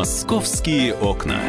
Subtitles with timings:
[0.00, 1.42] Московские окна.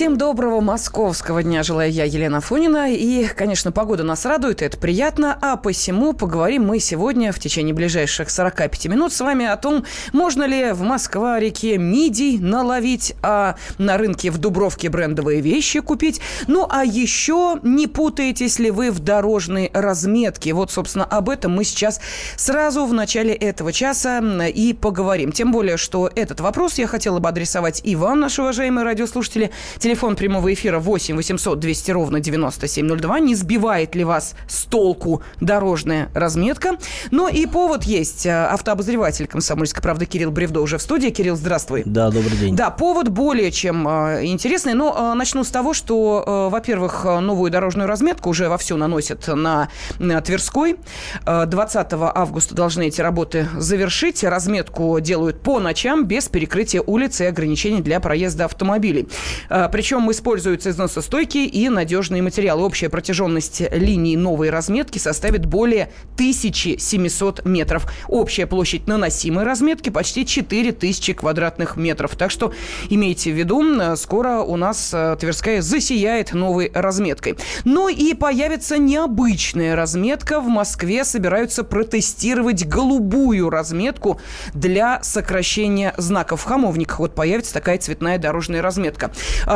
[0.00, 2.90] Всем доброго московского дня желаю я, Елена Фонина.
[2.90, 5.36] И, конечно, погода нас радует, это приятно.
[5.42, 9.84] А посему поговорим мы сегодня в течение ближайших 45 минут с вами о том,
[10.14, 16.22] можно ли в Москва-реке мидий наловить, а на рынке в Дубровке брендовые вещи купить.
[16.46, 20.54] Ну, а еще не путаетесь ли вы в дорожной разметке.
[20.54, 22.00] Вот, собственно, об этом мы сейчас
[22.36, 25.30] сразу в начале этого часа и поговорим.
[25.30, 29.50] Тем более, что этот вопрос я хотела бы адресовать и вам, наши уважаемые радиослушатели.
[29.90, 33.18] Телефон прямого эфира 8 800 200 ровно 9702.
[33.18, 36.78] Не сбивает ли вас с толку дорожная разметка?
[37.10, 38.24] Но и повод есть.
[38.24, 41.08] Автообозреватель «Комсомольской правды» Кирилл Бревдо уже в студии.
[41.08, 41.82] Кирилл, здравствуй.
[41.84, 42.54] Да, добрый день.
[42.54, 44.74] Да, повод более чем э, интересный.
[44.74, 49.70] Но э, начну с того, что, э, во-первых, новую дорожную разметку уже вовсю наносят на,
[49.98, 50.76] на Тверской.
[51.26, 54.22] 20 августа должны эти работы завершить.
[54.22, 59.08] Разметку делают по ночам без перекрытия улиц и ограничений для проезда автомобилей.
[59.70, 62.64] Причем используются износостойкие и надежные материалы.
[62.64, 67.90] Общая протяженность линии новой разметки составит более 1700 метров.
[68.08, 72.16] Общая площадь наносимой разметки почти 4000 квадратных метров.
[72.16, 72.52] Так что
[72.88, 73.64] имейте в виду,
[73.96, 77.36] скоро у нас э, Тверская засияет новой разметкой.
[77.64, 80.40] Ну и появится необычная разметка.
[80.40, 84.20] В Москве собираются протестировать голубую разметку
[84.54, 86.42] для сокращения знаков.
[86.42, 89.10] В Хамовниках вот появится такая цветная дорожная разметка.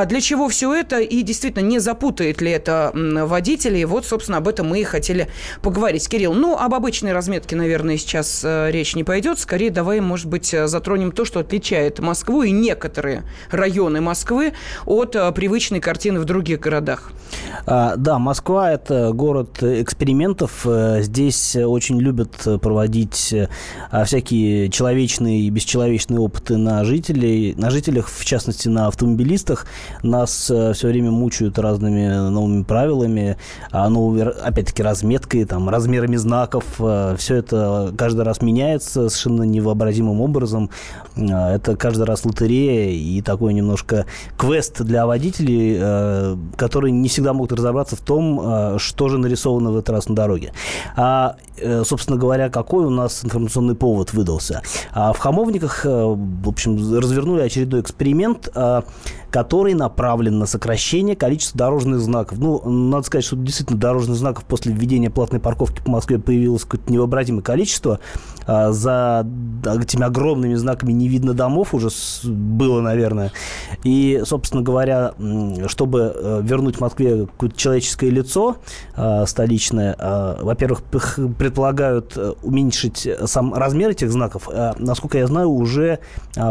[0.04, 3.86] А для чего все это и действительно не запутает ли это водителей?
[3.86, 5.28] Вот, собственно, об этом мы и хотели
[5.62, 6.06] поговорить.
[6.10, 9.38] Кирилл, ну, об обычной разметке, наверное, сейчас э, речь не пойдет.
[9.38, 14.52] Скорее, давай, может быть, э, затронем то, что отличает Москву и некоторые районы Москвы
[14.84, 17.10] от э, привычной картины в других городах.
[17.64, 20.66] А, да, Москва– это город экспериментов.
[20.98, 23.34] Здесь очень любят проводить
[24.04, 29.66] всякие человечные и бесчеловечные опыты на жителей, на жителях, в частности, на автомобилистах.
[30.02, 33.36] Нас э, все время мучают разными новыми правилами,
[33.70, 33.90] а
[34.42, 36.64] опять-таки, разметкой, там, размерами знаков.
[36.78, 40.70] Э, все это каждый раз меняется совершенно невообразимым образом.
[41.16, 44.06] Э, это каждый раз лотерея и такой немножко
[44.36, 49.90] квест для водителей, которые не всегда могут разобраться в том, что же нарисовано в этот
[49.90, 50.52] раз на дороге.
[50.96, 51.36] А,
[51.84, 54.62] собственно говоря, какой у нас информационный повод выдался?
[54.92, 58.48] А в Хамовниках, в общем, развернули очередной эксперимент,
[59.30, 62.38] который направлен на сокращение количества дорожных знаков.
[62.38, 66.92] Ну, надо сказать, что действительно дорожных знаков после введения платной парковки по Москве появилось какое-то
[66.92, 68.00] невообразимое количество.
[68.46, 69.26] А, за
[69.64, 71.88] этими огромными знаками не видно домов уже
[72.24, 73.32] было, наверное.
[73.82, 75.14] И, собственно говоря,
[75.66, 78.56] чтобы э, вернуть Москве какое-то человеческое лицо
[78.94, 80.82] а, столичное, а, во-первых,
[81.38, 84.48] предполагают э, уменьшить сам размер этих знаков.
[84.78, 85.98] Насколько я знаю, уже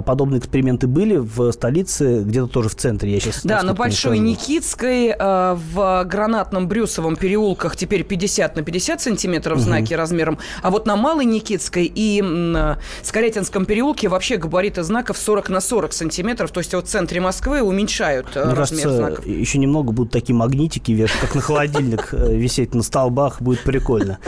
[0.06, 3.12] подобные эксперименты были в столице, где-то тоже в центре.
[3.12, 9.02] Я сейчас да, на Большой Никитской, э, в Гранатном Брюсовом переулках теперь 50 на 50
[9.02, 9.66] сантиметров угу.
[9.66, 15.50] знаки размером, а вот на Малой Никитской и э, Скорятинском переулке вообще габариты знаков 40
[15.50, 19.26] на 40 сантиметров, то есть вот в центре Москвы уменьшают э, Мне размер кажется, знаков.
[19.26, 24.20] еще немного будут такие магнитики, как на холодильник висеть на столбах, будет прикольно.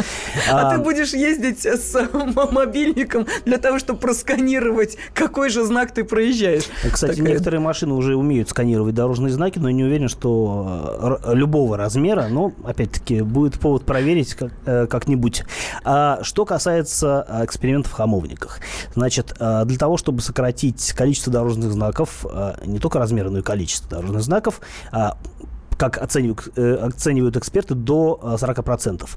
[0.49, 2.09] А, а ты будешь ездить с
[2.51, 6.63] мобильником для того, чтобы просканировать, какой же знак ты проезжаешь.
[6.91, 8.49] Кстати, некоторые машины уже умеют умеют
[8.85, 14.33] сканировать дорожные знаки, но не уверен, что э, любого размера, но, опять-таки, будет повод проверить
[14.35, 15.43] как, э, как-нибудь.
[15.83, 18.59] А что касается э, экспериментов в хамовниках.
[18.93, 22.25] Значит, для того, чтобы сократить количество дорожных знаков,
[22.65, 25.17] не только размер, но и количество дорожных знаков, а
[25.77, 29.03] как оценивают, оценивают эксперты, до 40%.
[29.03, 29.07] Э,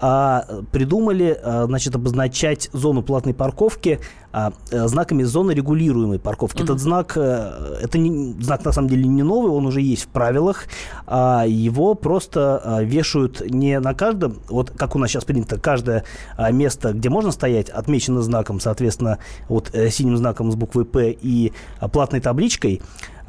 [0.00, 4.00] а придумали, значит, обозначать зону платной парковки
[4.32, 6.60] а, знаками зоны регулируемой парковки.
[6.60, 6.64] Mm-hmm.
[6.64, 10.64] Этот знак, это не, знак на самом деле не новый, он уже есть в правилах.
[11.06, 16.04] А его просто вешают не на каждом, вот как у нас сейчас принято, каждое
[16.50, 19.18] место, где можно стоять, отмечено знаком, соответственно,
[19.48, 21.52] вот синим знаком с буквой «П» и
[21.92, 22.80] платной табличкой.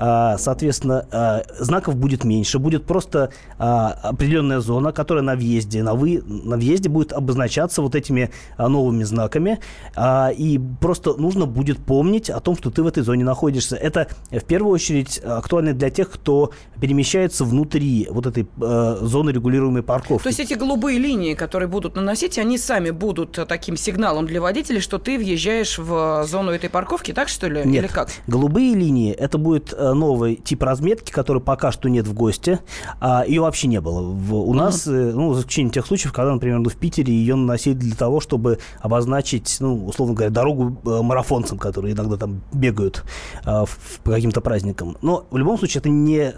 [0.01, 5.94] А, соответственно, а, знаков будет меньше, будет просто а, определенная зона, которая на въезде, на,
[5.94, 9.59] вы, на въезде будет обозначаться вот этими новыми знаками,
[9.97, 10.59] и
[10.89, 13.75] просто нужно будет помнить о том, что ты в этой зоне находишься.
[13.75, 16.50] Это в первую очередь актуально для тех, кто
[16.81, 20.24] перемещается внутри вот этой зоны регулируемой парковки.
[20.24, 24.81] То есть эти голубые линии, которые будут наносить, они сами будут таким сигналом для водителей,
[24.81, 27.62] что ты въезжаешь в зону этой парковки, так что ли?
[27.63, 27.83] Нет.
[27.83, 28.09] Или как?
[28.25, 32.62] Голубые линии это будет новый тип разметки, который пока что нет в ГОСТе.
[33.00, 34.01] А, ее вообще не было.
[34.01, 34.57] В, у uh-huh.
[34.57, 37.95] нас, э, ну, за исключением тех случаев, когда, например, ну, в Питере ее наносили для
[37.95, 43.03] того, чтобы обозначить, ну, условно говоря, дорогу марафонцам, которые иногда там бегают
[43.43, 44.97] по каким-то праздникам.
[45.01, 46.33] Но в любом случае это не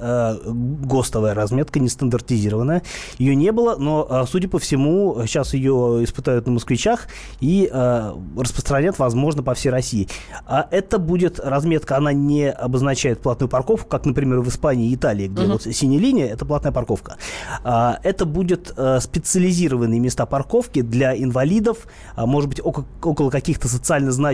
[0.85, 2.83] ГОСТовая разметка, не стандартизированная.
[3.17, 7.07] Ее не было, но, судя по всему, сейчас ее испытают на москвичах
[7.39, 7.69] и
[8.37, 10.07] распространят, возможно, по всей России.
[10.45, 15.27] А это будет разметка, она не обозначает платную парковку, как, например, в Испании и Италии,
[15.27, 15.51] где uh-huh.
[15.51, 17.17] вот синяя линия, это платная парковка.
[17.63, 24.30] Это будет специализированные места парковки для инвалидов, может быть, около, около каких-то социально значимых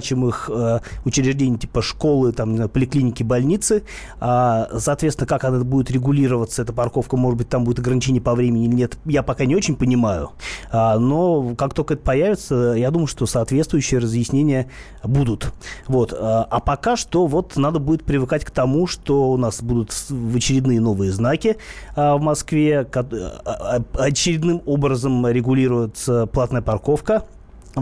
[0.49, 3.83] э, учреждений, типа школы, там, поликлиники, больницы.
[4.19, 8.65] А, соответственно, как она будет регулироваться, эта парковка, может быть, там будет ограничение по времени
[8.65, 10.31] или нет, я пока не очень понимаю.
[10.71, 14.69] А, но как только это появится, я думаю, что соответствующие разъяснения
[15.03, 15.53] будут.
[15.87, 16.13] Вот.
[16.13, 20.35] А, а пока что вот надо будет привыкать к тому, что у нас будут в
[20.35, 21.57] очередные новые знаки
[21.95, 23.05] а, в Москве, а,
[23.45, 27.23] а, очередным образом регулируется платная парковка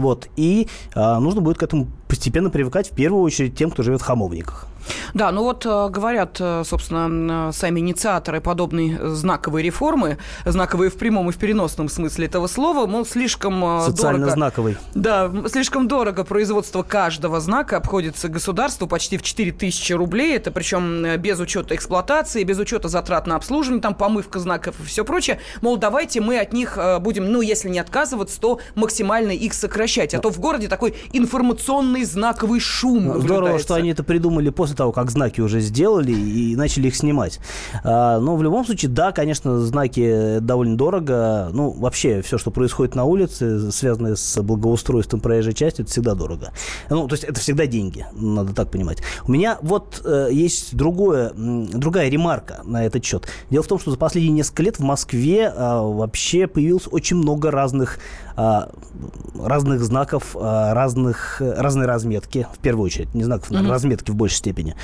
[0.00, 0.28] вот.
[0.36, 4.04] И э, нужно будет к этому постепенно привыкать, в первую очередь, тем, кто живет в
[4.04, 4.68] хамовниках.
[5.14, 11.30] Да, ну вот э, говорят, э, собственно, сами инициаторы подобной знаковой реформы, знаковые в прямом
[11.30, 14.34] и в переносном смысле этого слова, мол, слишком э, Социально дорого...
[14.34, 14.76] знаковый.
[14.94, 21.16] Да, слишком дорого производство каждого знака обходится государству почти в 4 тысячи рублей, это причем
[21.18, 25.40] без учета эксплуатации, без учета затрат на обслуживание, там помывка знаков и все прочее.
[25.62, 30.14] Мол, давайте мы от них будем, ну, если не отказываться, то максимально их сокращать.
[30.14, 34.92] А то в городе такой информационный знаковый шум Здорово, что они это придумали после того,
[34.92, 37.40] как знаки уже сделали и начали их снимать.
[37.84, 41.50] А, но в любом случае, да, конечно, знаки довольно дорого.
[41.52, 46.52] Ну, вообще, все, что происходит на улице, связанное с благоустройством проезжей части, это всегда дорого.
[46.90, 48.98] Ну, то есть это всегда деньги, надо так понимать.
[49.26, 53.26] У меня вот э, есть другое, другая ремарка на этот счет.
[53.50, 57.50] Дело в том, что за последние несколько лет в Москве э, вообще появилось очень много
[57.50, 57.98] разных
[58.36, 63.68] разных знаков, а, разных, разной разметки, в первую очередь, не знаков, mm-hmm.
[63.68, 64.74] разметки в большей степени,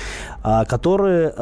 [0.43, 1.33] а, которые,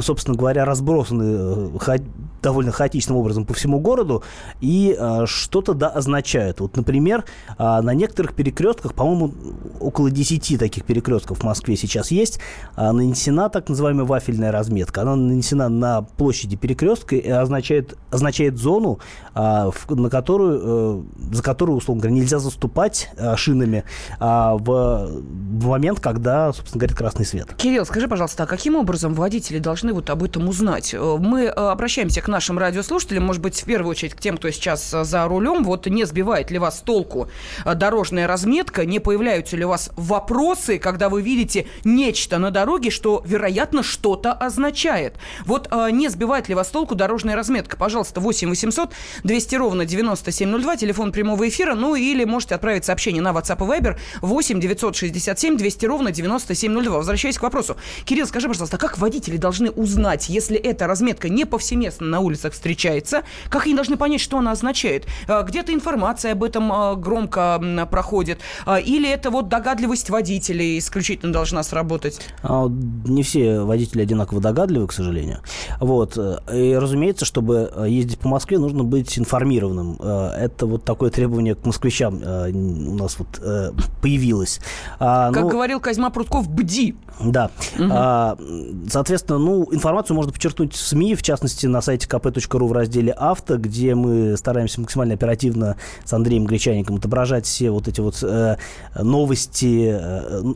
[0.00, 1.98] собственно говоря, разбросаны э,
[2.42, 4.22] довольно хаотичным образом по всему городу
[4.60, 6.60] и что-то да означают.
[6.60, 7.24] Вот, например,
[7.58, 9.32] на некоторых перекрестках, по-моему,
[9.80, 12.40] около 10 таких перекрестков в Москве сейчас есть,
[12.76, 15.02] нанесена так называемая вафельная разметка.
[15.02, 18.98] Она нанесена на площади перекрестка и означает, означает зону,
[19.34, 20.91] на которую э,
[21.30, 23.84] за которую, условно говоря, нельзя заступать э, шинами
[24.18, 25.22] а, в,
[25.66, 27.54] момент, когда, собственно, горит красный свет.
[27.56, 30.94] Кирилл, скажи, пожалуйста, а каким образом водители должны вот об этом узнать?
[30.94, 34.50] Э, мы э, обращаемся к нашим радиослушателям, может быть, в первую очередь к тем, кто
[34.50, 35.64] сейчас за рулем.
[35.64, 37.28] Вот не сбивает ли вас толку
[37.64, 38.84] дорожная разметка?
[38.84, 44.32] Не появляются ли у вас вопросы, когда вы видите нечто на дороге, что, вероятно, что-то
[44.32, 45.16] означает?
[45.44, 47.76] Вот не сбивает ли вас толку дорожная разметка?
[47.76, 48.90] Пожалуйста, 8 800
[49.24, 53.96] 200 ровно 9702 телефон прямого эфира, ну или можете отправить сообщение на WhatsApp и Viber
[54.20, 56.96] 8 967 200 ровно 9702.
[56.96, 57.76] Возвращаясь к вопросу.
[58.04, 63.22] Кирилл, скажи, пожалуйста, как водители должны узнать, если эта разметка не повсеместно на улицах встречается,
[63.48, 65.06] как они должны понять, что она означает?
[65.28, 71.32] А, где-то информация об этом а, громко проходит, а, или это вот догадливость водителей исключительно
[71.32, 72.20] должна сработать?
[72.42, 75.42] Не все водители одинаково догадливы, к сожалению.
[75.78, 76.18] Вот.
[76.52, 80.00] И, разумеется, чтобы ездить по Москве, нужно быть информированным.
[80.02, 84.60] Это вот такое требование к москвичам э, у нас вот э, появилось.
[84.98, 86.96] А, как ну, говорил Козьма Прутков, бди.
[87.20, 87.50] Да.
[87.78, 88.88] Угу.
[88.88, 93.58] Соответственно, ну, информацию можно подчеркнуть в СМИ, в частности, на сайте kp.ru в разделе «Авто»,
[93.58, 98.56] где мы стараемся максимально оперативно с Андреем Гречаником отображать все вот эти вот э,
[99.00, 99.96] новости,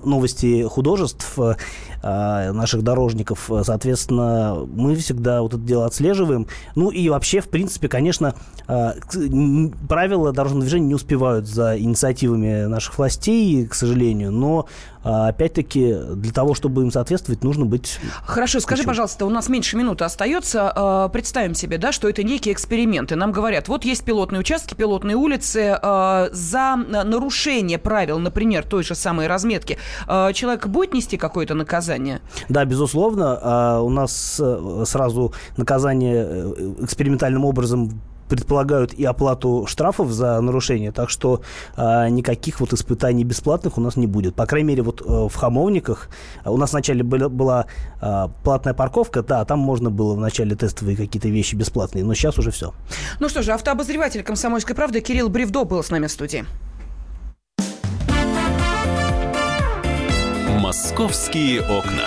[0.05, 1.39] новости художеств
[2.03, 3.51] наших дорожников.
[3.63, 6.47] Соответственно, мы всегда вот это дело отслеживаем.
[6.75, 8.35] Ну и вообще, в принципе, конечно,
[8.69, 8.93] э,
[10.07, 14.67] правила дорожного движения не успевают за инициативами наших властей, к сожалению, но
[15.03, 18.01] а, опять-таки, для того, чтобы им соответствовать, нужно быть...
[18.25, 20.73] Хорошо, скажи, пожалуйста, у нас меньше минуты остается.
[20.75, 23.15] А, представим себе, да, что это некие эксперименты.
[23.15, 25.79] Нам говорят, вот есть пилотные участки, пилотные улицы.
[25.81, 32.21] А, за нарушение правил, например, той же самой разметки, человек будет нести какое-то наказание?
[32.49, 33.81] Да, безусловно.
[33.83, 41.11] У нас э, сразу наказание э, экспериментальным образом предполагают и оплату штрафов за нарушение, так
[41.11, 41.41] что
[41.77, 44.35] э, никаких вот испытаний бесплатных у нас не будет.
[44.35, 46.09] По крайней мере, вот э, в Хамовниках
[46.45, 47.67] э, у нас вначале была, была
[48.01, 52.51] э, платная парковка, да, там можно было вначале тестовые какие-то вещи бесплатные, но сейчас уже
[52.51, 52.73] все.
[53.21, 56.45] Ну что же, автообозреватель «Комсомольской правды» Кирилл Бревдо был с нами в студии.
[60.61, 62.07] «Московские окна».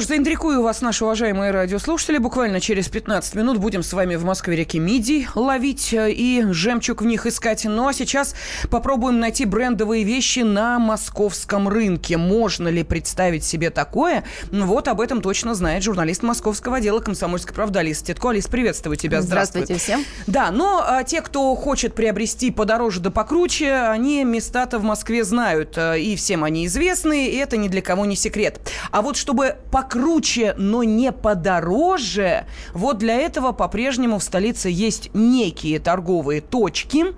[0.00, 2.16] Что ж, заинтрикую вас, наши уважаемые радиослушатели.
[2.16, 7.02] Буквально через 15 минут будем с вами в Москве реки Мидий ловить э, и жемчуг
[7.02, 7.64] в них искать.
[7.66, 8.34] Ну а сейчас
[8.70, 12.16] попробуем найти брендовые вещи на московском рынке.
[12.16, 14.24] Можно ли представить себе такое?
[14.50, 18.30] Ну вот об этом точно знает журналист московского отдела «Комсомольской правды» Алиса Титко.
[18.30, 19.20] Алис, приветствую тебя.
[19.20, 20.04] Здравствуйте всем.
[20.26, 25.76] Да, но а, те, кто хочет приобрести подороже да покруче, они места-то в Москве знают.
[25.76, 28.60] э, И всем они известны, и это ни для кого не секрет.
[28.92, 29.56] А вот чтобы
[29.90, 37.10] покруче, но не подороже, вот для этого по-прежнему в столице есть некие торговые точки, э,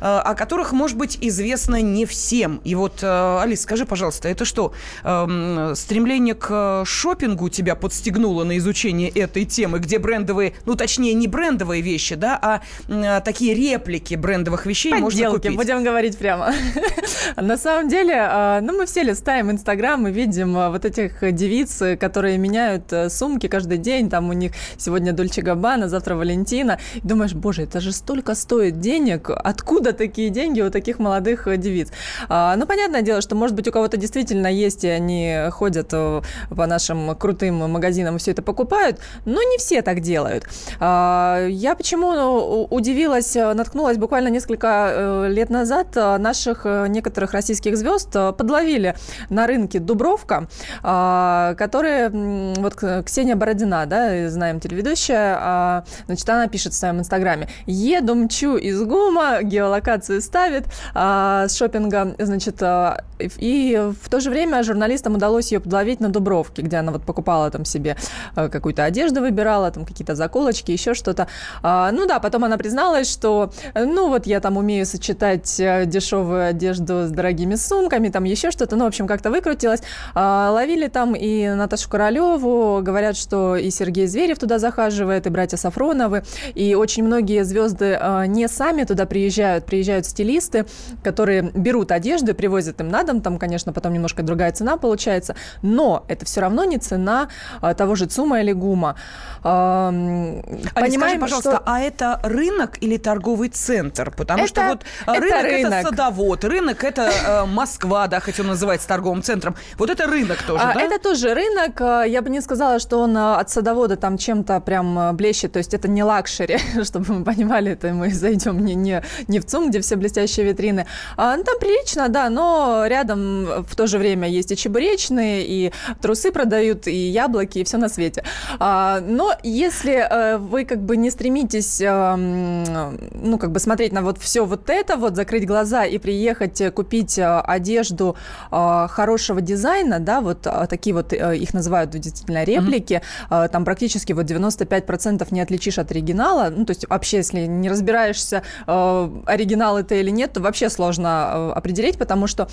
[0.00, 2.60] о которых, может быть, известно не всем.
[2.64, 4.72] И вот, э, Алис, скажи, пожалуйста, это что,
[5.02, 11.26] эм, стремление к шопингу тебя подстегнуло на изучение этой темы, где брендовые, ну, точнее, не
[11.26, 15.56] брендовые вещи, да, а м, такие реплики брендовых вещей можно Подделки, купить?
[15.56, 16.52] будем говорить прямо.
[17.36, 21.82] На самом деле, а, ну, мы все листаем Инстаграм и видим а, вот этих девиц,
[21.82, 24.10] э, которые меняют э, сумки каждый день.
[24.10, 26.80] Там у них сегодня Дольче Габбана, завтра Валентина.
[26.96, 29.30] И думаешь, боже, это же столько стоит денег.
[29.30, 31.92] Откуда такие деньги у таких молодых э, девиц?
[32.28, 36.22] А, Ну, понятное дело, что, может быть, у кого-то действительно есть, и они ходят э,
[36.48, 40.48] по нашим крутым магазинам и все это покупают, но не все так делают.
[40.80, 48.96] А, Я почему удивилась, наткнулась буквально несколько лет назад наших некоторых российских звезд подловили
[49.28, 50.48] на рынке Дубровка,
[50.82, 57.48] а, которые, вот Ксения Бородина, да, знаем телеведущая, а, значит, она пишет в своем инстаграме,
[57.66, 60.64] еду, мчу из ГУМа, геолокацию ставит
[60.94, 66.08] а, с шопинга, значит, а, и в то же время журналистам удалось ее подловить на
[66.08, 67.96] Дубровке, где она вот покупала там себе
[68.36, 71.28] э, какую-то одежду выбирала, там какие-то заколочки, еще что-то.
[71.62, 76.46] А, Ну да, потом она призналась, что, ну вот я там умею сочетать э, дешевую
[76.46, 79.82] одежду с дорогими сумками, там еще что-то, ну, в общем, как-то выкрутилась.
[80.14, 85.56] А, Ловили там и Наташу Королеву, говорят, что и Сергей Зверев туда захаживает, и братья
[85.56, 86.22] Сафроновы,
[86.54, 90.66] и очень многие звезды э, не сами туда приезжают, приезжают стилисты,
[91.02, 95.34] которые берут одежду и привозят им на дом, там, конечно, потом немножко другая цена получается,
[95.62, 97.28] но это все равно не цена
[97.60, 98.94] а, того же ЦУМа или ГУМа.
[99.42, 100.32] Али,
[100.62, 104.10] скажи, понимаем, пожалуйста, что- а это рынок или торговый центр?
[104.10, 108.38] Потому Это- что вот а, это рынок, это садовод, рынок это э, Москва, да, хоть
[108.40, 109.56] он называется торговым центром.
[109.76, 110.80] Вот это рынок тоже, А, да?
[110.82, 111.79] Это тоже рынок.
[111.80, 115.52] А, Я бы не сказала, что он а, от садовода там чем-то прям а, блещет.
[115.52, 119.46] То есть это не лакшери, чтобы мы понимали, это мы зайдем не, не, не в
[119.46, 120.86] ЦУМ, где все блестящие витрины.
[121.16, 125.72] А, ну, там прилично, да, но рядом в то же время есть и чебуречные, и
[126.00, 128.24] трусы продают, и яблоки, и все на свете.
[128.58, 134.18] А, но если э, вы как бы не стремитесь, ну, как бы смотреть на вот
[134.18, 138.16] все вот это, вот закрыть глаза и приехать э, купить одежду
[138.50, 144.26] хорошего дизайна, да, вот такие вот э, их называют действительно реплики, а, там практически вот
[144.26, 149.94] 95% не отличишь от оригинала, ну, то есть вообще, если не разбираешься, э, оригинал это
[149.94, 152.48] или нет, то вообще сложно э, определить, потому что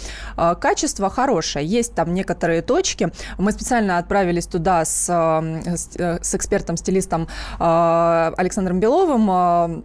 [0.59, 5.89] качество хорошее, есть там некоторые точки, мы специально отправились туда с, с,
[6.21, 7.27] с экспертом-стилистом
[7.59, 9.83] Александром Беловым,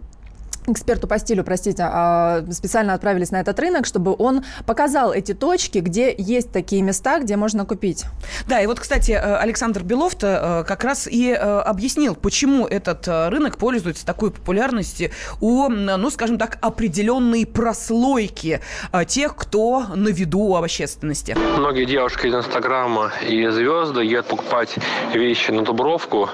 [0.67, 5.79] эксперту по стилю, простите, а, специально отправились на этот рынок, чтобы он показал эти точки,
[5.79, 8.05] где есть такие места, где можно купить.
[8.47, 13.07] Да, и вот, кстати, э, Александр Белов-то э, как раз и э, объяснил, почему этот
[13.07, 18.61] рынок пользуется такой популярностью у, ну, скажем так, определенной прослойки
[19.07, 21.37] тех, кто на виду у общественности.
[21.57, 24.75] Многие девушки из Инстаграма и звезды едут покупать
[25.13, 26.29] вещи на Дубровку,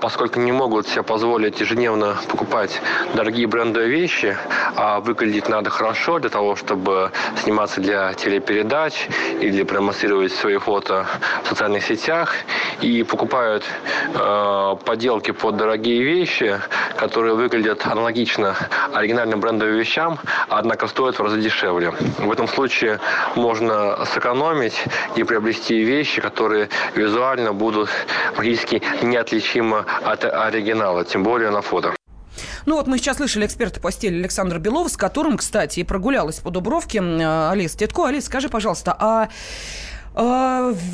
[0.00, 2.80] поскольку не могут себе позволить ежедневно покупать
[3.14, 4.36] дорогие брендовые вещи,
[4.76, 7.10] а выглядеть надо хорошо для того, чтобы
[7.42, 9.08] сниматься для телепередач
[9.40, 11.06] или промоутировать свои фото
[11.44, 12.34] в социальных сетях.
[12.80, 13.64] И покупают
[14.14, 16.60] э, подделки под дорогие вещи,
[16.96, 18.56] которые выглядят аналогично
[18.92, 20.18] оригинальным брендовым вещам,
[20.48, 21.92] однако стоят в разы дешевле.
[22.18, 22.98] В этом случае
[23.36, 24.84] можно сэкономить
[25.16, 27.88] и приобрести вещи, которые визуально будут
[28.34, 31.94] практически неотличимы от оригинала, тем более на фото.
[32.66, 36.40] Ну вот мы сейчас слышали эксперта по стилю Александра Белова, с которым, кстати, и прогулялась
[36.40, 38.06] по Дубровке Алиса Тетко.
[38.06, 39.28] Алис, скажи, пожалуйста, а,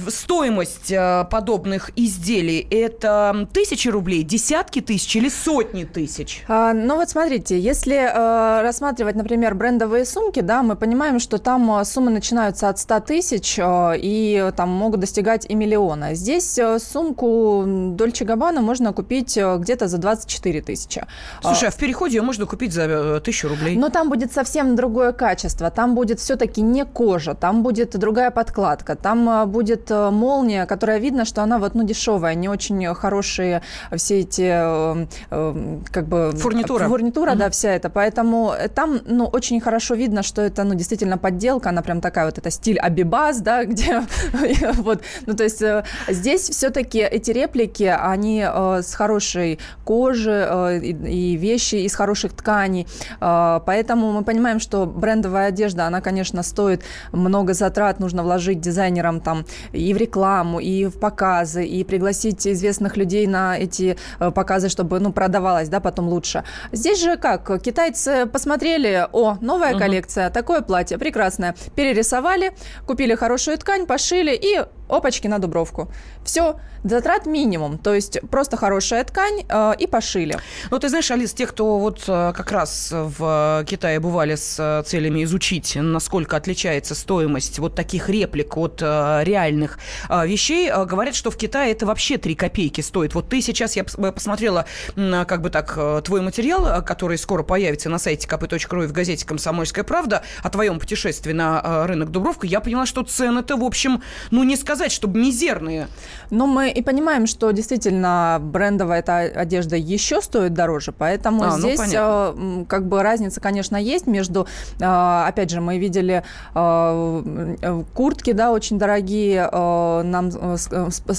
[0.09, 6.45] стоимость а, подобных изделий это тысячи рублей, десятки тысяч или сотни тысяч?
[6.49, 11.71] А, ну вот смотрите, если а, рассматривать, например, брендовые сумки, да, мы понимаем, что там
[11.71, 16.15] а, суммы начинаются от 100 тысяч а, и там могут достигать и миллиона.
[16.15, 21.05] Здесь а, сумку Дольче Габбана можно купить а, где-то за 24 тысячи.
[21.43, 23.77] Слушай, а в переходе ее можно купить за э, тысячу рублей?
[23.77, 25.71] Но там будет совсем другое качество.
[25.71, 30.99] Там будет все-таки не кожа, там будет другая подкладка, там а, будет э, молния, которая
[30.99, 33.63] видно, что она вот, ну, дешевая, не очень хорошие
[33.97, 36.33] все эти, э, э, как бы...
[36.37, 36.89] Фурнитура.
[36.89, 37.37] Фурнитура, mm-hmm.
[37.37, 37.89] да, вся эта.
[37.89, 42.37] Поэтому там, ну, очень хорошо видно, что это, ну, действительно подделка, она прям такая вот,
[42.37, 44.03] это стиль Абибас, да, где
[44.75, 45.63] вот, ну, то есть
[46.09, 52.87] здесь все-таки эти реплики, они с хорошей кожи и вещи из хороших тканей,
[53.21, 58.61] поэтому мы понимаем, что брендовая одежда, она, конечно, стоит много затрат, нужно вложить
[58.99, 64.31] дизайнерам там и в рекламу, и в показы, и пригласить известных людей на эти э,
[64.31, 66.45] показы, чтобы, ну, продавалось, да, потом лучше.
[66.73, 67.63] Здесь же как?
[67.63, 69.79] Китайцы посмотрели, о, новая uh-huh.
[69.79, 71.55] коллекция, такое платье, прекрасное.
[71.77, 72.53] Перерисовали,
[72.87, 75.91] купили хорошую ткань, пошили и опачки на дубровку.
[76.25, 80.39] Все, затрат минимум, то есть просто хорошая ткань э, и пошили.
[80.71, 84.83] Ну, ты знаешь, Алис, те, кто вот э, как раз в Китае бывали с э,
[84.87, 89.79] целями изучить, насколько отличается стоимость вот таких реплик от э, реальных
[90.09, 93.15] э, вещей, э, говорят, что в Китае это вообще 3 копейки стоит.
[93.15, 94.67] Вот ты сейчас, я э, посмотрела,
[94.97, 99.85] как бы так, твой материал, который скоро появится на сайте kp.ru и в газете «Комсомольская
[99.85, 104.57] правда» о твоем путешествии на рынок Дубровка, я поняла, что цены-то, в общем, ну, не
[104.57, 105.89] сказать сказать, чтобы мизерные.
[106.31, 111.59] Но мы и понимаем, что действительно брендовая эта одежда еще стоит дороже, поэтому а, ну,
[111.59, 114.47] здесь ну, как бы разница, конечно, есть между,
[114.81, 116.23] а, опять же, мы видели
[116.55, 120.31] а, куртки, да, очень дорогие, нам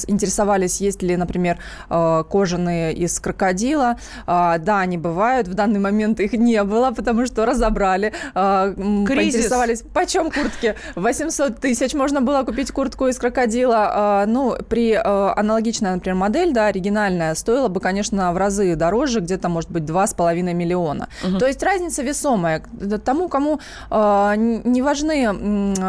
[0.08, 1.58] интересовались, есть ли, например,
[1.90, 8.14] кожаные из крокодила, да, они бывают, в данный момент их не было, потому что разобрали,
[8.34, 9.08] Кризис.
[9.08, 14.94] поинтересовались, почем куртки, 800 тысяч можно было купить куртку из крокодила, происходило, а, ну, при
[14.94, 19.84] а, аналогичная, например, модель, да, оригинальная, стоила бы, конечно, в разы дороже, где-то, может быть,
[19.84, 21.08] 2,5 миллиона.
[21.24, 21.38] Угу.
[21.40, 22.62] То есть разница весомая.
[23.04, 23.60] Тому, кому
[23.92, 24.34] э,
[24.66, 25.34] не важны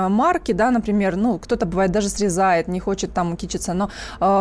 [0.09, 3.90] марки, да, например, ну, кто-то, бывает, даже срезает, не хочет там кичиться, но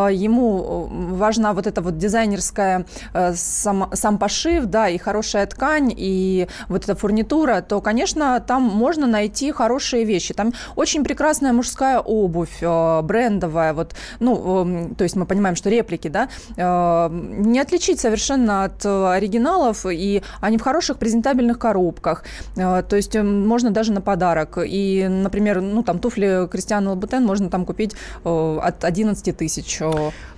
[0.09, 6.47] ему важна вот эта вот дизайнерская э, сам, сам пошив, да, и хорошая ткань, и
[6.69, 10.33] вот эта фурнитура, то, конечно, там можно найти хорошие вещи.
[10.33, 12.63] Там очень прекрасная мужская обувь,
[13.09, 18.65] брендовая, вот, ну, эм, то есть мы понимаем, что реплики, да, э, не отличить совершенно
[18.65, 22.23] от э, оригиналов, и они в хороших презентабельных коробках,
[22.55, 24.59] э, то есть можно даже на подарок.
[24.63, 29.81] И, например, ну, там, туфли Кристиана Лабутен можно там купить от 11 тысяч.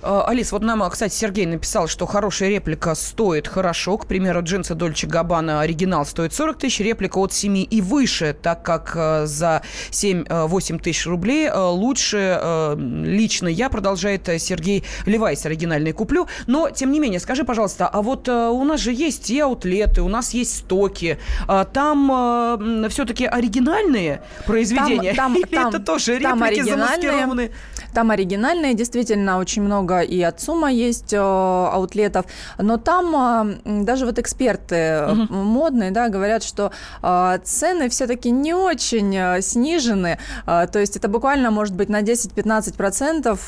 [0.02, 3.98] Алис, вот нам, кстати, Сергей написал, что хорошая реплика стоит хорошо.
[3.98, 8.62] К примеру, джинсы Дольче Габбана оригинал стоит 40 тысяч, реплика от 7 и выше, так
[8.62, 8.94] как
[9.26, 12.38] за 7-8 тысяч рублей лучше
[12.76, 16.28] лично я, продолжает э, Сергей Levi's, оригинальный куплю.
[16.46, 20.02] Но, тем не менее, скажи, пожалуйста, а вот э, у нас же есть и аутлеты,
[20.02, 21.18] у нас есть стоки.
[21.48, 25.14] А там все-таки оригинальные произведения?
[25.14, 27.50] Там, там, Или там, это тоже там реплики замаскированные?
[27.94, 32.24] Там оригинальные, действительно, очень много и от Сума есть э, аутлетов,
[32.58, 35.34] но там э, даже вот эксперты угу.
[35.34, 36.72] модные, да, говорят, что
[37.02, 42.00] э, цены все-таки не очень э, снижены, э, то есть это буквально может быть на
[42.00, 42.51] 10-15%,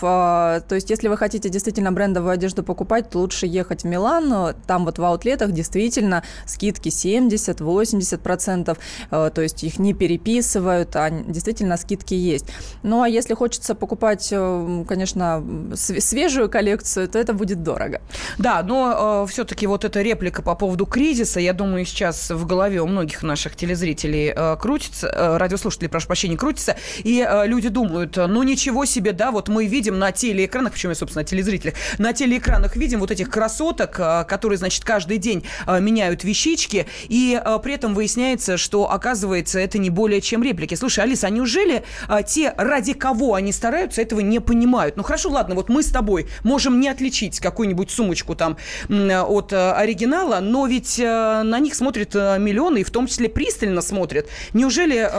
[0.02, 4.54] э, то есть если вы хотите действительно брендовую одежду покупать, то лучше ехать в Милан,
[4.66, 8.76] там вот в аутлетах действительно скидки 70-80%,
[9.10, 12.46] э, то есть их не переписывают, а действительно скидки есть.
[12.82, 18.00] Ну а если хочется покупать Э, конечно, свежую коллекцию, то это будет дорого.
[18.38, 22.80] Да, но э, все-таки вот эта реплика по поводу кризиса, я думаю, сейчас в голове
[22.80, 28.16] у многих наших телезрителей э, крутится, э, радиослушателей, прошу прощения, крутится, и э, люди думают,
[28.16, 32.76] ну ничего себе, да, вот мы видим на телеэкранах, почему я, собственно, телезрителях, на телеэкранах
[32.76, 37.74] видим вот этих красоток, э, которые, значит, каждый день э, меняют вещички, и э, при
[37.74, 40.74] этом выясняется, что, оказывается, это не более чем реплики.
[40.74, 41.84] Слушай, Алиса, а неужели
[42.26, 44.96] те, ради кого они стараются, этого не понимают.
[44.96, 48.56] Ну хорошо, ладно, вот мы с тобой можем не отличить какую-нибудь сумочку там
[48.88, 54.28] от оригинала, но ведь на них смотрят миллионы, и в том числе пристально смотрят.
[54.52, 55.10] Неужели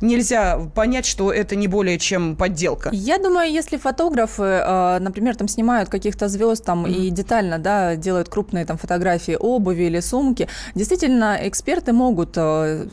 [0.00, 2.53] нельзя понять, что это не более чем подделка?
[2.92, 4.42] Я думаю, если фотографы,
[5.00, 6.92] например, там снимают каких-то звезд там mm-hmm.
[6.92, 12.36] и детально, да, делают крупные там фотографии обуви или сумки, действительно эксперты могут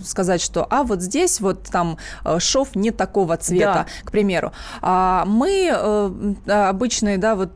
[0.05, 1.97] сказать, что а вот здесь вот там
[2.39, 3.87] шов не такого цвета, да.
[4.03, 4.51] к примеру.
[4.81, 5.69] А мы
[6.47, 7.55] обычные, да, вот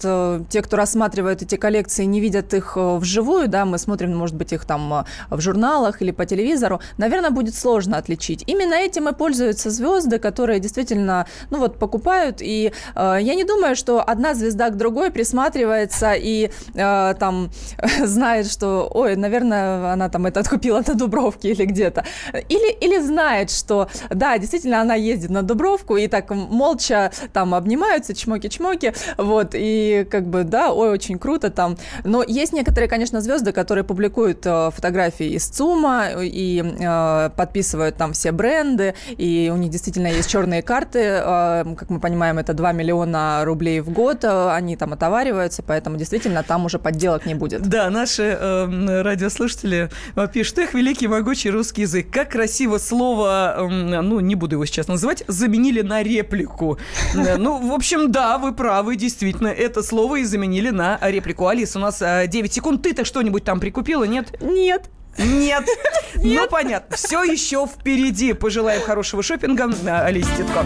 [0.50, 4.65] те, кто рассматривают эти коллекции, не видят их вживую, да, мы смотрим, может быть, их
[4.65, 8.44] там в журналах или по телевизору, наверное, будет сложно отличить.
[8.48, 11.94] Именно этим и пользуются звезды, которые действительно, ну вот, покупают.
[12.41, 17.49] И э, я не думаю, что одна звезда к другой присматривается и э, там
[18.03, 22.05] знает, что, ой, наверное, она там это откупила на Дубровке или где-то.
[22.49, 28.13] Или, или знает, что, да, действительно, она ездит на Дубровку и так молча там обнимаются,
[28.13, 31.77] чмоки-чмоки, вот, и как бы, да, ой, очень круто там.
[32.03, 38.13] Но есть некоторые, конечно, звезды, которые публикуют э, фотографии из ЦУМа и э, подписывают там
[38.13, 42.71] все бренды, и у них действительно есть черные карты, э, как мы понимаем, это 2
[42.71, 47.62] миллиона рублей в год, э, они там отовариваются, поэтому действительно там уже подделок не будет.
[47.62, 49.91] Да, наши э, радиослушатели
[50.34, 54.88] пишут, их великий могучий русский язык, как красиво слово, э, ну, не буду его сейчас
[54.88, 56.80] называть, заменили на реплику.
[57.13, 61.48] Ну, в общем, да, вы правы, действительно, это слово и заменили на реплику.
[61.48, 64.41] Алиса, у нас 9 секунд, ты-то что-нибудь там прикупила, нет?
[64.41, 64.89] Нет.
[65.17, 65.65] Нет.
[66.17, 66.95] Ну, понятно.
[66.95, 68.34] Все еще впереди.
[68.34, 69.69] Пожелаем хорошего шопинга.
[70.04, 70.65] Алисе Титко.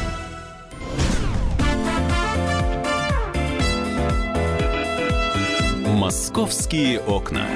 [6.11, 7.47] Московские окна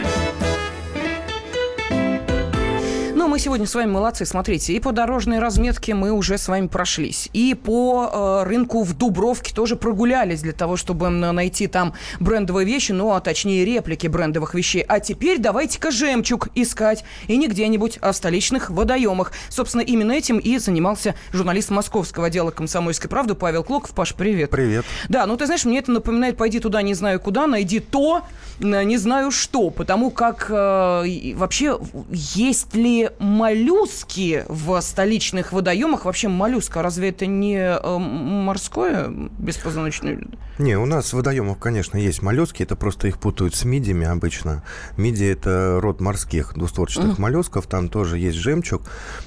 [3.27, 4.25] мы сегодня с вами молодцы.
[4.25, 7.29] Смотрите, и по дорожной разметке мы уже с вами прошлись.
[7.33, 12.91] И по э, рынку в Дубровке тоже прогулялись для того, чтобы найти там брендовые вещи,
[12.91, 14.81] ну, а точнее реплики брендовых вещей.
[14.81, 17.03] А теперь давайте-ка жемчуг искать.
[17.27, 19.31] И не где-нибудь, а в столичных водоемах.
[19.49, 23.91] Собственно, именно этим и занимался журналист московского отдела «Комсомольской правды» Павел Клоков.
[23.95, 24.51] Паш, привет.
[24.51, 24.85] Привет.
[25.09, 28.23] Да, ну ты знаешь, мне это напоминает «пойди туда, не знаю куда, найди то,
[28.59, 29.71] не знаю что».
[29.71, 31.79] Потому как э, вообще
[32.11, 36.05] есть ли моллюски в столичных водоемах.
[36.05, 40.21] Вообще моллюска, разве это не э, морское беспозвоночное?
[40.57, 42.63] Не, у нас в водоемах, конечно, есть моллюски.
[42.63, 44.63] Это просто их путают с мидиями обычно.
[44.97, 47.21] Мидии– это род морских двустворчатых uh-huh.
[47.21, 47.67] моллюсков.
[47.67, 48.83] Там тоже есть жемчуг.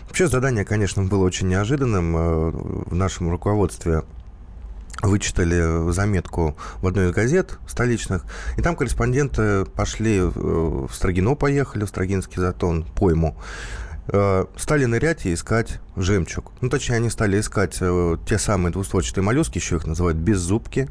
[0.06, 2.50] Вообще задание, конечно, было очень неожиданным э,
[2.86, 4.04] в нашем руководстве
[5.02, 8.24] вычитали заметку в одной из газет столичных,
[8.56, 13.36] и там корреспонденты пошли э, в Строгино, поехали в Строгинский затон, пойму,
[13.87, 16.52] Э, стали нырять и искать жемчуг.
[16.60, 20.88] Ну, точнее, они стали искать э, те самые двустворчатые моллюски, еще их называют беззубки,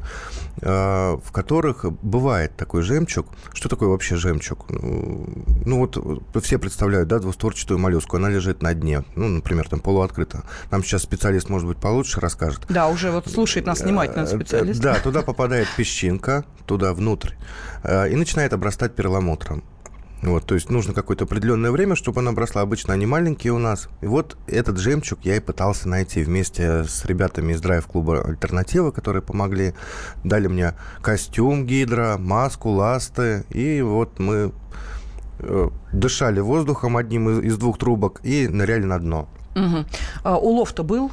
[0.60, 3.26] э, в которых бывает такой жемчуг.
[3.52, 4.66] Что такое вообще жемчуг?
[4.68, 5.96] Ну, вот
[6.44, 10.44] все представляют, да, двустворчатую моллюску, она лежит на дне, ну, например, там полуоткрыто.
[10.70, 12.66] Нам сейчас специалист, может быть, получше расскажет.
[12.68, 14.80] Да, уже вот слушает нас внимательно специалист.
[14.80, 17.32] Да, туда попадает песчинка, туда внутрь,
[17.84, 19.64] и начинает обрастать перламутром.
[20.22, 22.62] Вот, то есть нужно какое-то определенное время, чтобы она обросла.
[22.62, 23.88] Обычно они маленькие у нас.
[24.00, 29.22] И вот этот жемчуг я и пытался найти вместе с ребятами из драйв-клуба «Альтернатива», которые
[29.22, 29.74] помогли.
[30.24, 33.44] Дали мне костюм гидро, маску, ласты.
[33.50, 34.52] И вот мы
[35.38, 39.28] э, дышали воздухом одним из, из двух трубок и ныряли на дно.
[39.54, 39.84] Угу.
[40.24, 41.12] А, улов-то был?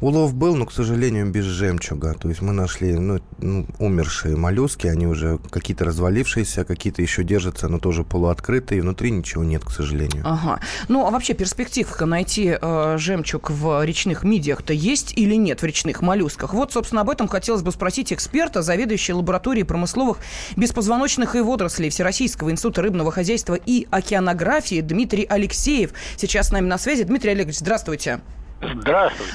[0.00, 2.14] Улов был, но, к сожалению, без жемчуга.
[2.14, 7.68] То есть мы нашли ну, ну, умершие моллюски, они уже какие-то развалившиеся, какие-то еще держатся,
[7.68, 8.82] но тоже полуоткрытые.
[8.82, 10.22] Внутри ничего нет, к сожалению.
[10.24, 10.60] Ага.
[10.88, 16.00] Ну, а вообще перспективка найти э, жемчуг в речных мидиях-то есть или нет в речных
[16.00, 16.54] моллюсках?
[16.54, 20.18] Вот, собственно, об этом хотелось бы спросить эксперта, заведующего лабораторией промысловых
[20.56, 25.92] беспозвоночных и водорослей Всероссийского института рыбного хозяйства и океанографии Дмитрий Алексеев.
[26.16, 27.02] Сейчас с нами на связи.
[27.02, 27.88] Дмитрий Олегович, здравствуйте.
[27.88, 28.37] Здравствуйте.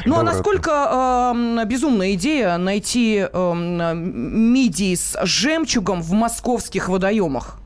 [0.06, 7.60] Ну, а насколько э, безумная идея найти э, мидии с жемчугом в московских водоемах?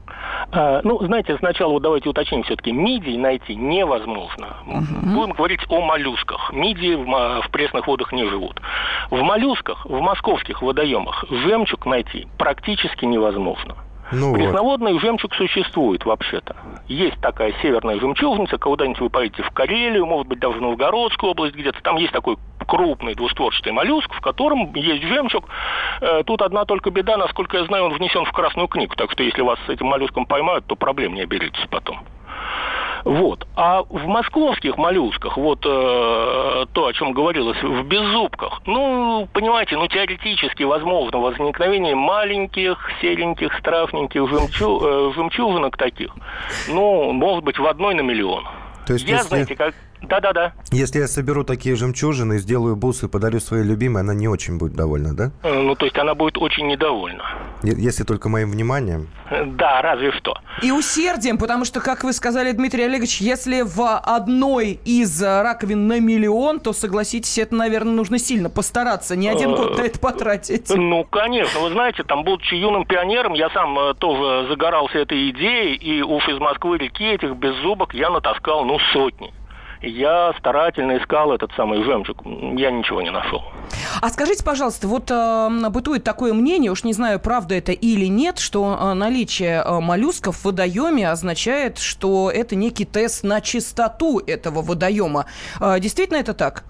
[0.51, 2.71] А, ну, знаете, сначала вот давайте уточним все-таки.
[2.71, 4.57] Мидий найти невозможно.
[4.65, 5.13] Угу.
[5.13, 6.53] Будем говорить о моллюсках.
[6.53, 8.61] Мидии в, в пресных водах не живут.
[9.09, 13.75] В моллюсках, в московских водоемах жемчуг найти практически невозможно.
[14.11, 14.35] Ну вот.
[14.35, 16.55] Пресноводный жемчуг существует вообще-то.
[16.87, 21.55] Есть такая северная жемчужница, куда-нибудь вы поедете в Карелию, может быть, даже в Новгородскую область
[21.55, 21.81] где-то.
[21.81, 25.45] Там есть такой крупный двустворчатый моллюск, в котором есть жемчуг.
[26.01, 28.95] Э, Тут одна только беда, насколько я знаю, он внесен в Красную книгу.
[28.95, 31.99] Так что если вас с этим моллюском поймают, то проблем не оберитесь потом.
[33.07, 33.47] Вот.
[33.55, 39.87] А в московских моллюсках, вот э, то, о чем говорилось, в беззубках, ну, понимаете, ну,
[39.87, 46.13] теоретически возможно возникновение маленьких, сереньких, страфненьких жемчу, э, жемчужинок таких,
[46.67, 48.45] ну, может быть, в одной на миллион.
[48.85, 49.73] То есть, Я, если- знаете, как...
[50.01, 50.53] Да-да-да.
[50.71, 55.15] Если я соберу такие жемчужины, сделаю бусы, подарю своей любимой, она не очень будет довольна,
[55.15, 55.31] да?
[55.43, 57.23] Э, Ну, то есть она будет очень недовольна.
[57.63, 59.07] Если только моим вниманием.
[59.29, 60.37] Э, Да, разве что.
[60.61, 65.87] И усердием, потому что, как вы сказали, Дмитрий Олегович, если в одной из э, раковин
[65.87, 70.69] на миллион, то, согласитесь, это, наверное, нужно сильно постараться, не один год на это потратить.
[70.69, 71.59] Ну, конечно.
[71.59, 76.37] Вы знаете, там, будучи юным пионером, я сам тоже загорался этой идеей, и уж из
[76.39, 79.33] Москвы-реки этих беззубок я натаскал, ну, сотни.
[79.81, 82.21] Я старательно искал этот самый жемчуг.
[82.25, 83.43] Я ничего не нашел.
[84.01, 88.39] А скажите, пожалуйста, вот э, бытует такое мнение, уж не знаю, правда это или нет,
[88.39, 94.61] что э, наличие э, моллюсков в водоеме означает, что это некий тест на чистоту этого
[94.61, 95.25] водоема.
[95.59, 96.63] Э, действительно это так?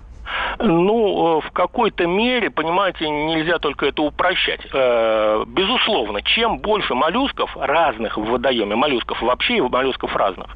[0.60, 4.62] Ну, э, в какой-то мере, понимаете, нельзя только это упрощать.
[4.74, 10.48] Э, Безусловно, чем больше моллюсков разных в водоеме, моллюсков вообще и моллюсков разных,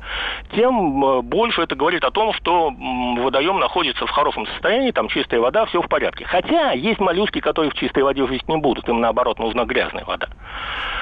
[0.55, 2.71] тем э, больше это говорит о том, что
[3.17, 6.25] водоем находится в хорошем состоянии, там чистая вода, все в порядке.
[6.25, 10.29] Хотя есть моллюски, которые в чистой воде жить не будут, им наоборот нужна грязная вода.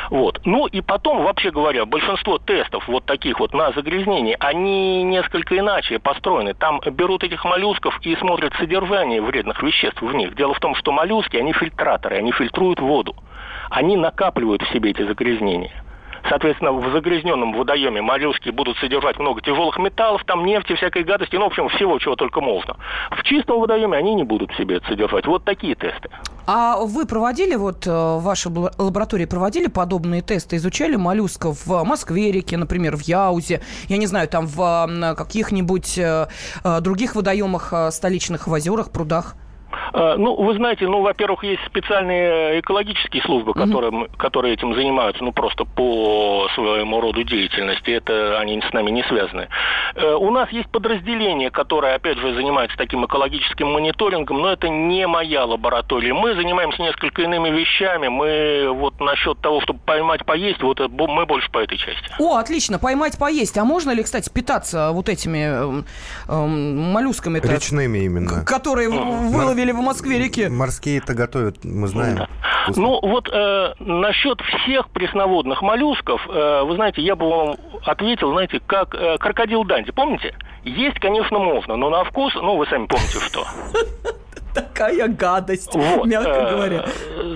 [0.09, 0.41] Вот.
[0.43, 5.99] Ну и потом, вообще говоря, большинство тестов вот таких вот на загрязнение, они несколько иначе
[5.99, 6.53] построены.
[6.53, 10.35] Там берут этих моллюсков и смотрят содержание вредных веществ в них.
[10.35, 13.15] Дело в том, что моллюски, они фильтраторы, они фильтруют воду.
[13.69, 15.83] Они накапливают в себе эти загрязнения.
[16.27, 21.43] Соответственно, в загрязненном водоеме моллюски будут содержать много тяжелых металлов, там нефти, всякой гадости, ну,
[21.43, 22.75] в общем, всего, чего только можно.
[23.11, 25.25] В чистом водоеме они не будут себе это содержать.
[25.25, 26.09] Вот такие тесты.
[26.45, 32.57] А вы проводили, вот э, в вашей лаборатории проводили подобные тесты, изучали моллюсков в Москве-реке,
[32.57, 36.27] например, в Яузе, я не знаю, там в каких-нибудь э,
[36.63, 39.35] э, других водоемах столичных, в озерах, прудах?
[39.99, 45.23] Э, Ну, вы знаете, ну, во-первых, есть специальные экологические службы, которые, м- которые этим занимаются,
[45.23, 47.91] ну, просто по своему роду деятельности.
[47.91, 49.47] Это они с нами не связаны.
[49.95, 55.05] Э, У нас есть подразделение, которое, опять же, занимается таким экологическим мониторингом, но это не
[55.07, 56.13] моя лаборатория.
[56.13, 58.07] Мы занимаемся несколько иными вещами.
[58.07, 62.09] Мы вот насчет того, чтобы поймать, поесть, вот это бо- мы больше по этой части.
[62.19, 63.57] О, отлично, поймать, поесть.
[63.57, 65.85] А можно ли, кстати, питаться вот этими эм,
[66.27, 68.43] эм, моллюсками, Речными именно.
[68.45, 70.49] которые в- выловили в Москве-реке?
[70.49, 72.27] Морские-то готовят, мы знаем.
[72.63, 72.83] Вкусно.
[72.83, 78.61] Ну, вот э, насчет всех пресноводных моллюсков, э, вы знаете, я бы вам ответил, знаете,
[78.65, 80.35] как э, крокодил Данди, помните?
[80.63, 83.43] Есть, конечно, можно, но на вкус, ну, вы сами помните, что.
[84.53, 86.85] Такая гадость, Вот, мягко э, говоря.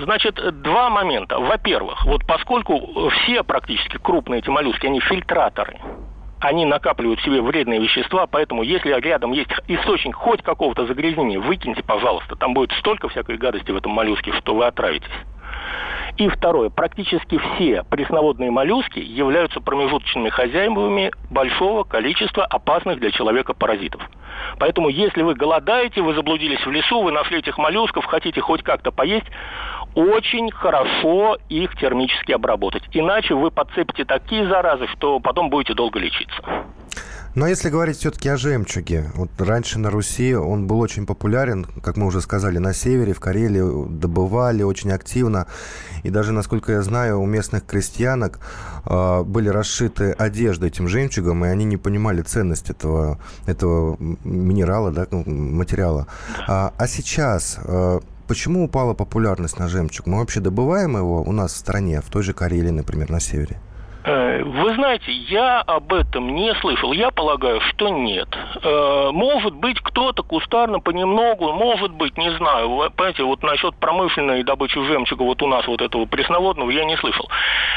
[0.04, 1.40] Значит, два момента.
[1.40, 5.80] Во-первых, вот поскольку все практически крупные эти моллюски, они фильтраторы,
[6.44, 11.84] они накапливают в себе вредные вещества, поэтому если рядом есть источник хоть какого-то загрязнения, выкиньте,
[11.84, 12.36] пожалуйста.
[12.36, 15.10] Там будет столько всякой гадости в этом моллюске, что вы отравитесь.
[16.18, 24.02] И второе, практически все пресноводные моллюски являются промежуточными хозяевами большого количества опасных для человека паразитов.
[24.60, 28.92] Поэтому, если вы голодаете, вы заблудились в лесу, вы нашли этих моллюсков, хотите хоть как-то
[28.92, 29.26] поесть,
[29.96, 32.84] очень хорошо их термически обработать.
[32.92, 36.42] Иначе вы подцепите такие заразы, что потом будете долго лечиться.
[37.36, 41.98] Но если говорить все-таки о жемчуге, вот раньше на Руси он был очень популярен, как
[41.98, 45.48] мы уже сказали, на севере, в Карелии добывали очень активно.
[46.04, 48.40] И даже, насколько я знаю, у местных крестьянок
[48.86, 55.08] э, были расшиты одежды этим жемчугом, и они не понимали ценность этого, этого минерала, да,
[55.10, 56.06] ну, материала.
[56.48, 57.58] А, а сейчас...
[57.64, 60.08] э, Почему упала популярность на жемчуг?
[60.08, 63.58] Мы вообще добываем его у нас в стране, в той же Карелии, например, на севере?
[64.06, 66.92] Э, Вы знаете, я об этом не слышал.
[66.94, 68.28] Я полагаю, что нет.
[68.64, 72.70] Э, Может быть, кто-то кустарно понемногу, может быть, не знаю.
[72.70, 76.98] Вы Понимаете, вот насчет промышленной добычи жемчуга вот у нас вот этого пресноводного я не
[76.98, 77.30] слышал.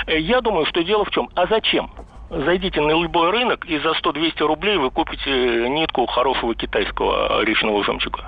[0.07, 1.29] Э, Я думаю, что дело в чем?
[1.35, 1.91] А зачем?
[2.31, 8.25] Зайдите на любой рынок, и за 100-200 рублей вы купите нитку хорошего китайского речного жемчуга.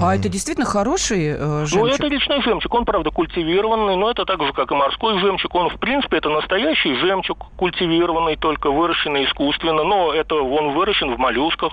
[0.00, 1.94] А это действительно хороший э, Ну, жемчуг?
[1.94, 2.72] это речной жемчуг.
[2.74, 5.54] Он, правда, культивированный, но это так же, как и морской жемчуг.
[5.54, 9.84] Он, в принципе, это настоящий жемчуг, культивированный, только выращенный искусственно.
[9.84, 11.72] Но это он выращен в моллюсках.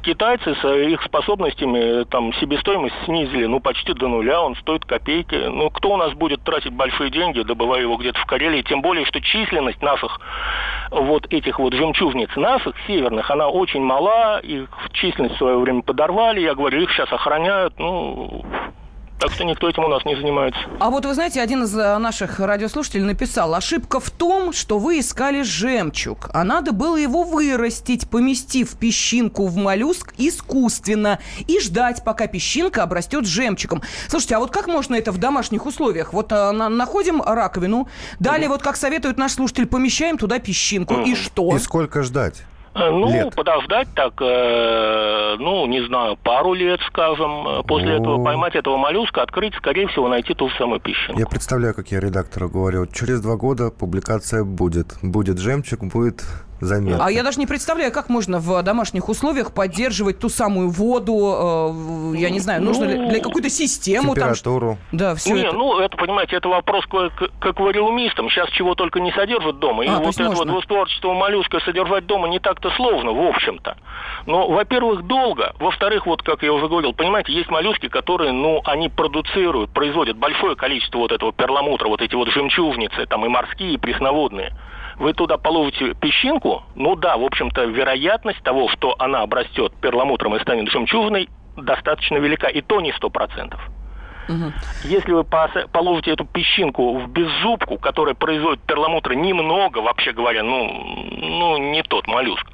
[0.00, 5.34] Китайцы с их способностями там себестоимость снизили, ну, почти до нуля, он стоит копейки.
[5.34, 9.04] Ну, кто у нас будет тратить большие деньги, добывая его где-то в Карелии, тем более,
[9.06, 10.20] что численность наших
[10.90, 16.40] вот этих вот жемчужниц наших, северных, она очень мала, их численность в свое время подорвали,
[16.40, 18.44] я говорю, их сейчас охраняют, ну,
[19.20, 20.58] так что никто этим у нас не занимается.
[20.80, 25.00] А вот вы знаете, один из э, наших радиослушателей написал, ошибка в том, что вы
[25.00, 32.26] искали жемчуг, а надо было его вырастить, поместив песчинку в моллюск искусственно и ждать, пока
[32.26, 33.82] песчинка обрастет жемчугом.
[34.08, 36.14] Слушайте, а вот как можно это в домашних условиях?
[36.14, 40.94] Вот а, на, находим раковину, далее, mm вот как советует наш слушатель, помещаем туда песчинку,
[40.94, 41.54] mm и что?
[41.54, 42.42] И сколько ждать?
[42.74, 43.34] Э, ну, лет?
[43.34, 47.64] подождать так, э, ну, не знаю, пару лет, скажем.
[47.66, 47.96] После О.
[48.00, 51.12] этого поймать этого моллюска, открыть, скорее всего, найти ту же самую пищу.
[51.16, 54.94] Я представляю, как я редактору говорю, через два года публикация будет.
[55.02, 56.22] Будет жемчуг, будет
[56.60, 57.04] заметно.
[57.04, 62.16] А я даже не представляю, как можно в домашних условиях поддерживать ту самую воду, э,
[62.18, 64.30] я не знаю, нужно ли для какой-то систему там.
[64.34, 64.78] Температуру.
[64.92, 65.54] Да, все не, это.
[65.56, 68.28] ну, это, понимаете, это вопрос к, к- к аквариумистам.
[68.30, 69.84] Сейчас чего только не содержат дома.
[69.84, 70.52] И А, то вот это вот можно.
[70.52, 73.76] двустворчатого моллюска содержать дома не так-то сложно, в общем-то.
[74.26, 75.54] Но, во-первых, долго.
[75.58, 80.56] Во-вторых, вот как я уже говорил, понимаете, есть моллюски, которые, ну, они продуцируют, производят большое
[80.56, 84.52] количество вот этого перламутра, вот эти вот жемчужницы, там и морские, и пресноводные.
[85.00, 90.40] Вы туда положите песчинку, ну да, в общем-то, вероятность того, что она обрастет перламутром и
[90.40, 93.60] станет жемчужной, достаточно велика, и то не сто процентов.
[94.84, 100.70] Если вы положите эту песчинку в беззубку, которая производит перламутра немного, вообще говоря, ну,
[101.16, 102.46] ну не тот моллюск,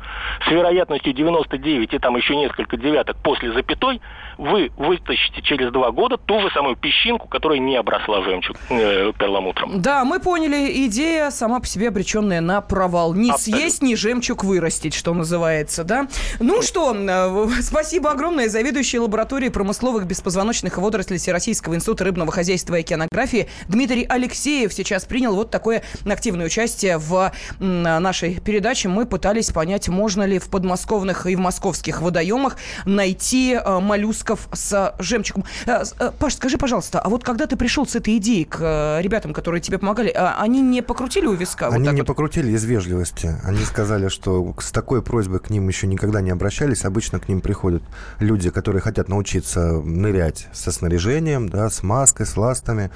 [0.47, 4.01] с вероятностью 99 и там еще несколько девяток после запятой,
[4.39, 9.81] вы вытащите через два года ту же самую песчинку, которая не обросла жемчуг э, перламутром.
[9.81, 13.15] Да, мы поняли, идея сама по себе обреченная на провал.
[13.15, 13.61] Не Абсолютно.
[13.61, 16.09] съесть, ни жемчуг вырастить, что называется, да?
[16.41, 22.81] Ну что, э, спасибо огромное заведующей лабораторией промысловых беспозвоночных водорослей Всероссийского института рыбного хозяйства и
[22.81, 28.89] океанографии Дмитрий Алексеев сейчас принял вот такое активное участие в нашей передаче.
[28.89, 33.81] Мы пытались понять, можно ли в подмосковных и в московских водоемах найти э,
[34.27, 35.45] моллюсков с жемчугом.
[35.67, 39.03] Э, э, Паш, скажи, пожалуйста, а вот когда ты пришел с этой идеей к э,
[39.03, 41.67] ребятам, которые тебе помогали, а они не покрутили у виска?
[41.67, 42.09] вот Они так не вот?
[42.09, 43.35] покрутили из вежливости.
[43.45, 46.85] Они сказали, что с такой просьбой к ним еще никогда не обращались.
[46.85, 47.83] Обычно к ним приходят
[48.19, 52.91] люди, которые хотят научиться нырять со снаряжением, да, с маской, с ластами.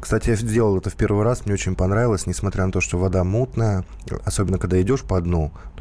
[0.00, 3.24] Кстати, я сделал это в первый раз, мне очень понравилось, несмотря на то, что вода
[3.24, 3.84] мутная,
[4.24, 5.80] особенно когда идешь по дну, э,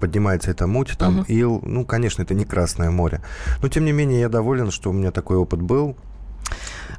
[0.00, 1.60] поднимается эта муть, там ил.
[1.64, 3.20] Ну, конечно, это не Красное море.
[3.62, 5.96] Но, тем не менее, я доволен, что у меня такой опыт был.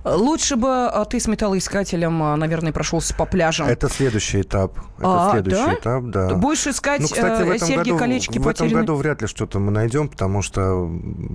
[0.03, 3.67] Лучше бы э, ты с металлоискателем, э, наверное, прошелся по пляжам.
[3.67, 4.77] Это следующий этап.
[4.97, 5.73] Это А, следующий да?
[5.73, 6.35] этап, да.
[6.35, 8.75] Будешь искать Ну, кстати, в э, этом серьги, году, колечки в этом потерянные?
[8.81, 10.89] году вряд ли что-то мы найдем, потому что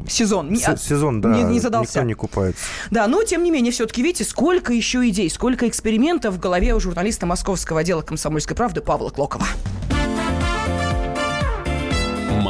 [0.09, 0.51] Сезон.
[0.51, 1.99] Не- се- сезон, да, не- не задался.
[1.99, 2.61] никто не купается.
[2.90, 6.81] Да, но тем не менее, все-таки видите, сколько еще идей, сколько экспериментов в голове у
[6.81, 9.47] журналиста московского отдела «Комсомольской правды» Павла Клокова.